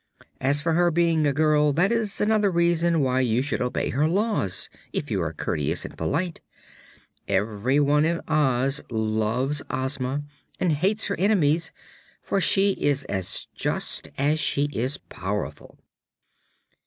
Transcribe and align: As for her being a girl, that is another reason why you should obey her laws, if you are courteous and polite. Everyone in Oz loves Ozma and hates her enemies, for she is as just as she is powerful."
As 0.39 0.63
for 0.63 0.73
her 0.73 0.89
being 0.89 1.27
a 1.27 1.31
girl, 1.31 1.73
that 1.73 1.91
is 1.91 2.19
another 2.19 2.49
reason 2.49 3.01
why 3.01 3.19
you 3.19 3.43
should 3.43 3.61
obey 3.61 3.89
her 3.89 4.07
laws, 4.09 4.67
if 4.91 5.11
you 5.11 5.21
are 5.21 5.31
courteous 5.31 5.85
and 5.85 5.95
polite. 5.95 6.41
Everyone 7.27 8.03
in 8.03 8.19
Oz 8.27 8.81
loves 8.89 9.61
Ozma 9.69 10.23
and 10.59 10.71
hates 10.71 11.05
her 11.05 11.19
enemies, 11.19 11.71
for 12.23 12.41
she 12.41 12.71
is 12.79 13.03
as 13.03 13.45
just 13.53 14.09
as 14.17 14.39
she 14.39 14.71
is 14.73 14.97
powerful." 14.97 15.77